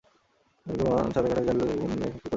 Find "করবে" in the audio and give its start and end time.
2.01-2.19